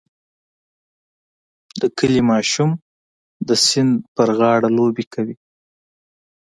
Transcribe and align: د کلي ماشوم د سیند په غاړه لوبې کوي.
د 1.81 1.81
کلي 1.97 2.21
ماشوم 2.31 2.69
د 3.47 3.49
سیند 3.65 3.93
په 4.15 4.23
غاړه 4.37 4.69
لوبې 4.77 5.05
کوي. 5.13 5.35